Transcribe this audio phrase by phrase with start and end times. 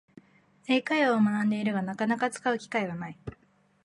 [0.67, 3.19] 英会話を学んでいるが、なかなか使う機会がない